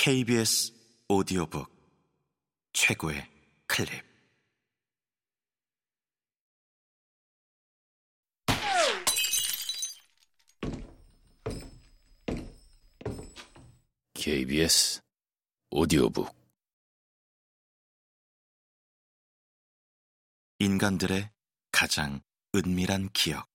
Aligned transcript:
KBS 0.00 0.72
오디오북 1.08 1.68
최고의 2.72 3.28
클립. 3.66 4.04
KBS 14.14 15.00
오디오북. 15.70 16.32
인간들의 20.60 21.28
가장 21.72 22.20
은밀한 22.54 23.08
기억. 23.12 23.50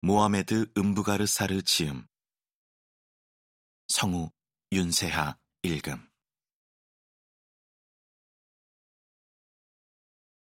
모하메드 0.00 0.72
음부가르 0.76 1.24
사르 1.26 1.62
지음 1.62 2.08
성우 3.88 4.30
윤세하 4.72 5.36
읽음 5.62 6.06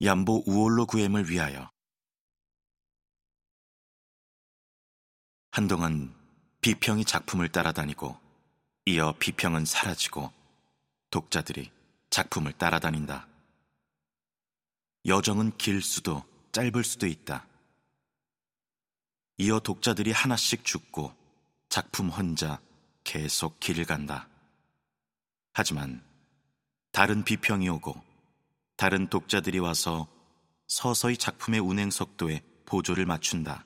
얌보 0.02 0.44
우올로 0.46 0.86
구엠을 0.86 1.30
위하여 1.30 1.70
한동안 5.50 6.14
비평이 6.60 7.04
작품을 7.04 7.50
따라다니고 7.50 8.18
이어 8.86 9.14
비평은 9.18 9.64
사라지고 9.64 10.32
독자들이 11.10 11.70
작품을 12.10 12.52
따라다닌다. 12.52 13.28
여정은 15.06 15.56
길 15.56 15.82
수도 15.82 16.24
짧을 16.52 16.84
수도 16.84 17.06
있다. 17.06 17.46
이어 19.38 19.60
독자들이 19.60 20.10
하나씩 20.12 20.64
죽고 20.64 21.14
작품 21.68 22.08
혼자 22.08 22.60
계속 23.04 23.60
길을 23.60 23.84
간다. 23.84 24.28
하지만 25.52 26.02
다른 26.92 27.24
비평이 27.24 27.68
오고 27.68 28.02
다른 28.76 29.08
독자들이 29.08 29.58
와서 29.58 30.08
서서히 30.66 31.16
작품의 31.16 31.60
운행 31.60 31.90
속도에 31.90 32.42
보조를 32.66 33.06
맞춘다. 33.06 33.64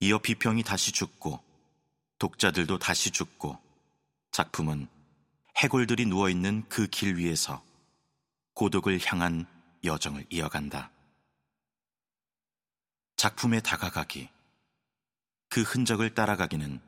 이어 0.00 0.18
비평이 0.18 0.62
다시 0.62 0.92
죽고 0.92 1.42
독자들도 2.18 2.78
다시 2.78 3.10
죽고 3.10 3.58
작품은 4.30 4.88
해골들이 5.56 6.06
누워있는 6.06 6.68
그 6.68 6.86
길 6.88 7.16
위에서 7.16 7.64
고독을 8.54 9.00
향한 9.04 9.46
여정을 9.84 10.26
이어간다. 10.30 10.90
작품에 13.16 13.60
다가가기, 13.60 14.28
그 15.48 15.62
흔적을 15.62 16.14
따라가기는 16.14 16.80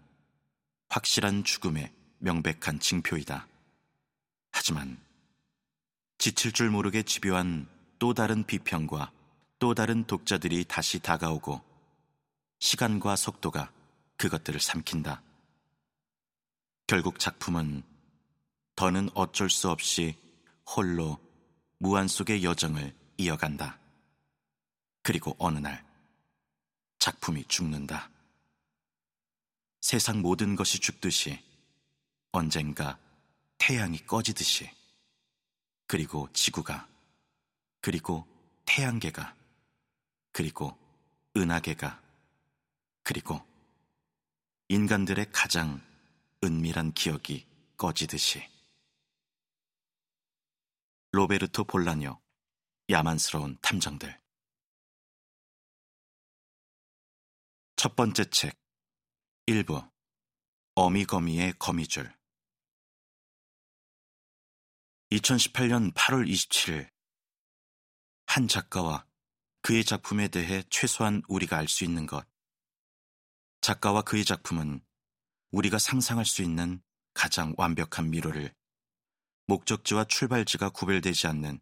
확실한 0.90 1.44
죽음의 1.44 1.92
명백한 2.18 2.80
징표이다. 2.80 3.46
하지만 4.50 5.00
지칠 6.18 6.52
줄 6.52 6.68
모르게 6.68 7.04
집요한 7.04 7.68
또 7.98 8.12
다른 8.12 8.44
비평과 8.44 9.12
또 9.60 9.74
다른 9.74 10.04
독자들이 10.04 10.64
다시 10.64 10.98
다가오고 10.98 11.62
시간과 12.58 13.14
속도가 13.16 13.72
그것들을 14.16 14.60
삼킨다. 14.60 15.22
결국 16.86 17.20
작품은 17.20 17.84
더는 18.74 19.10
어쩔 19.14 19.48
수 19.48 19.70
없이 19.70 20.16
홀로 20.66 21.18
무한 21.78 22.08
속의 22.08 22.42
여정을 22.42 22.94
이어간다. 23.16 23.78
그리고 25.02 25.36
어느 25.38 25.58
날 25.58 25.84
작품이 26.98 27.44
죽는다. 27.46 28.09
세상 29.80 30.20
모든 30.20 30.56
것이 30.56 30.78
죽듯이 30.78 31.42
언젠가 32.32 32.98
태양이 33.58 34.04
꺼지듯이. 34.06 34.70
그리고 35.86 36.28
지구가 36.32 36.88
그리고 37.80 38.26
태양계가 38.64 39.34
그리고 40.32 40.76
은하계가 41.36 42.00
그리고 43.02 43.44
인간들의 44.68 45.32
가장 45.32 45.82
은밀한 46.44 46.92
기억이 46.92 47.46
꺼지듯이. 47.76 48.48
로베르토 51.12 51.64
볼라뇨 51.64 52.20
야만스러운 52.88 53.58
탐정들. 53.60 54.20
첫 57.74 57.96
번째 57.96 58.24
책 58.26 58.59
1부 59.46 59.90
어미거미의 60.74 61.54
거미줄 61.58 62.12
2018년 65.10 65.92
8월 65.94 66.28
27일 66.28 66.90
한 68.26 68.46
작가와 68.46 69.06
그의 69.62 69.84
작품에 69.84 70.28
대해 70.28 70.62
최소한 70.70 71.22
우리가 71.28 71.58
알 71.58 71.68
수 71.68 71.84
있는 71.84 72.06
것 72.06 72.26
작가와 73.60 74.02
그의 74.02 74.24
작품은 74.24 74.80
우리가 75.50 75.78
상상할 75.78 76.24
수 76.24 76.42
있는 76.42 76.82
가장 77.12 77.54
완벽한 77.58 78.08
미로를 78.10 78.54
목적지와 79.46 80.04
출발지가 80.04 80.70
구별되지 80.70 81.26
않는 81.26 81.60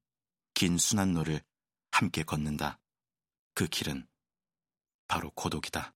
긴 0.52 0.76
순환로를 0.76 1.42
함께 1.90 2.22
걷는다. 2.22 2.78
그 3.54 3.66
길은 3.66 4.06
바로 5.08 5.30
고독이다. 5.30 5.94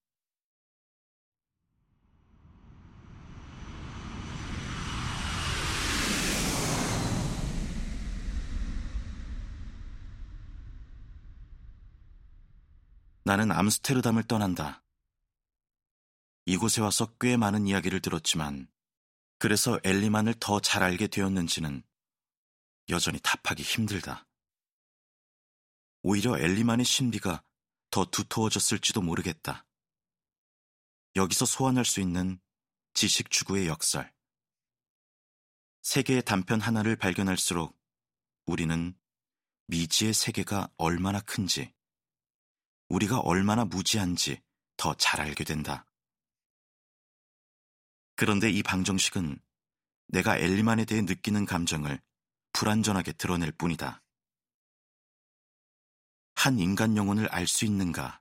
나는 13.33 13.51
암스테르담을 13.51 14.25
떠난다. 14.25 14.85
이곳에 16.45 16.83
와서 16.83 17.15
꽤 17.19 17.39
많은 17.39 17.67
이야기를 17.67 18.01
들었지만 18.01 18.71
그래서 19.39 19.81
엘리만을 19.85 20.35
더 20.39 20.61
잘 20.61 20.83
알게 20.83 21.07
되었는지는 21.07 21.83
여전히 22.91 23.19
답하기 23.21 23.63
힘들다. 23.63 24.29
오히려 26.03 26.37
엘리만의 26.37 26.85
신비가 26.85 27.43
더 27.89 28.05
두터워졌을지도 28.05 29.01
모르겠다. 29.01 29.65
여기서 31.17 31.47
소환할 31.47 31.87
수 31.87 32.03
있는 32.03 32.39
지식 32.93 33.31
추구의 33.31 33.67
역설. 33.67 34.13
세계의 35.81 36.25
단편 36.25 36.61
하나를 36.61 36.97
발견할수록 36.97 37.81
우리는 38.45 38.95
미지의 39.69 40.13
세계가 40.13 40.69
얼마나 40.77 41.21
큰지, 41.21 41.73
우리가 42.93 43.21
얼마나 43.21 43.65
무지한지 43.65 44.43
더 44.77 44.95
잘 44.95 45.21
알게 45.21 45.45
된다. 45.45 45.87
그런데 48.17 48.51
이 48.51 48.63
방정식은 48.63 49.41
내가 50.09 50.37
엘리만에 50.37 50.85
대해 50.85 51.01
느끼는 51.01 51.47
감정을 51.47 52.01
불완전하게 52.53 53.13
드러낼 53.13 53.51
뿐이다. 53.53 54.03
한 56.35 56.59
인간 56.59 56.97
영혼을 56.97 57.29
알 57.29 57.47
수 57.47 57.65
있는가? 57.65 58.21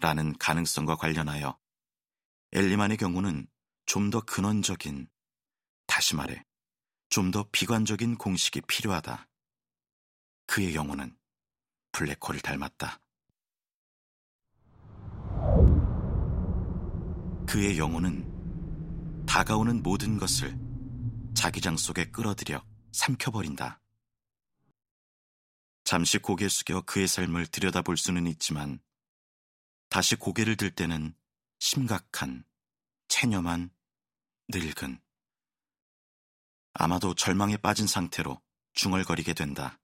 라는 0.00 0.36
가능성과 0.38 0.96
관련하여 0.96 1.58
엘리만의 2.52 2.96
경우는 2.96 3.46
좀 3.86 4.10
더 4.10 4.20
근원적인, 4.22 5.08
다시 5.86 6.16
말해, 6.16 6.42
좀 7.10 7.30
더 7.30 7.46
비관적인 7.52 8.16
공식이 8.16 8.62
필요하다. 8.62 9.28
그의 10.46 10.74
영혼은 10.74 11.16
블랙홀을 11.92 12.40
닮았다. 12.40 13.03
그의 17.46 17.78
영혼은 17.78 19.26
다가오는 19.26 19.82
모든 19.82 20.18
것을 20.18 20.58
자기장 21.34 21.76
속에 21.76 22.10
끌어들여 22.10 22.64
삼켜버린다. 22.92 23.80
잠시 25.84 26.18
고개 26.18 26.48
숙여 26.48 26.80
그의 26.82 27.06
삶을 27.06 27.46
들여다볼 27.48 27.96
수는 27.96 28.26
있지만 28.26 28.80
다시 29.90 30.16
고개를 30.16 30.56
들 30.56 30.70
때는 30.70 31.14
심각한, 31.58 32.44
체념한, 33.08 33.70
늙은, 34.48 35.00
아마도 36.72 37.14
절망에 37.14 37.56
빠진 37.58 37.86
상태로 37.86 38.40
중얼거리게 38.72 39.34
된다. 39.34 39.78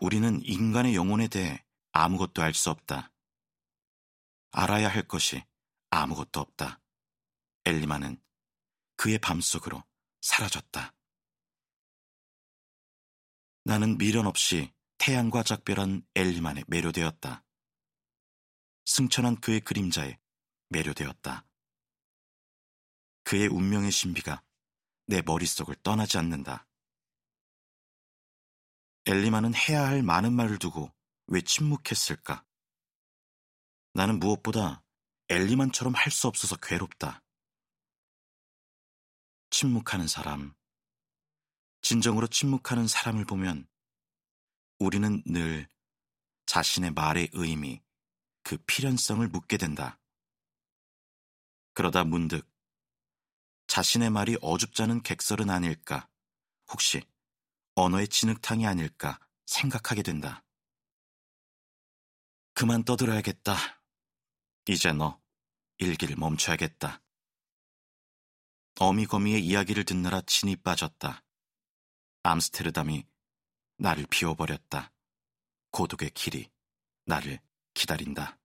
우리는 0.00 0.40
인간의 0.44 0.94
영혼에 0.94 1.28
대해 1.28 1.64
아무것도 1.92 2.42
알 2.42 2.54
수 2.54 2.70
없다. 2.70 3.12
알아야 4.52 4.88
할 4.88 5.06
것이 5.06 5.44
아무것도 5.90 6.40
없다. 6.40 6.80
엘리마는 7.64 8.22
그의 8.96 9.18
밤 9.18 9.40
속으로 9.40 9.82
사라졌다. 10.20 10.94
나는 13.64 13.98
미련 13.98 14.26
없이 14.26 14.72
태양과 14.98 15.42
작별한 15.42 16.06
엘리만에 16.14 16.64
매료되었다. 16.66 17.44
승천한 18.84 19.40
그의 19.40 19.60
그림자에 19.60 20.18
매료되었다. 20.68 21.46
그의 23.22 23.46
운명의 23.46 23.92
신비가 23.92 24.42
내 25.06 25.22
머릿속을 25.22 25.76
떠나지 25.82 26.18
않는다. 26.18 26.66
엘리마는 29.06 29.54
해야 29.54 29.86
할 29.86 30.02
많은 30.02 30.32
말을 30.32 30.58
두고 30.58 30.92
왜 31.26 31.40
침묵했을까? 31.40 32.44
나는 33.92 34.18
무엇보다 34.18 34.84
엘리만처럼 35.28 35.94
할 35.94 36.10
수 36.10 36.26
없어서 36.28 36.56
괴롭다. 36.56 37.22
침묵하는 39.50 40.06
사람, 40.06 40.54
진정으로 41.82 42.26
침묵하는 42.28 42.86
사람을 42.86 43.24
보면 43.24 43.68
우리는 44.78 45.22
늘 45.26 45.68
자신의 46.46 46.92
말의 46.92 47.30
의미, 47.32 47.82
그 48.42 48.56
필연성을 48.58 49.26
묻게 49.28 49.56
된다. 49.56 49.98
그러다 51.74 52.04
문득 52.04 52.48
자신의 53.66 54.10
말이 54.10 54.36
어줍잖은 54.40 55.02
객설은 55.02 55.50
아닐까, 55.50 56.08
혹시 56.68 57.02
언어의 57.74 58.08
진흙탕이 58.08 58.66
아닐까 58.66 59.18
생각하게 59.46 60.02
된다. 60.02 60.44
그만 62.54 62.84
떠들어야겠다. 62.84 63.79
이제 64.68 64.92
너 64.92 65.20
일기를 65.78 66.16
멈춰야겠다. 66.16 67.02
어미거미의 68.78 69.44
이야기를 69.44 69.84
듣느라 69.84 70.22
진이 70.22 70.56
빠졌다. 70.56 71.22
암스테르담이 72.22 73.06
나를 73.78 74.06
비워버렸다. 74.10 74.92
고독의 75.70 76.10
길이 76.10 76.50
나를 77.04 77.40
기다린다. 77.74 78.39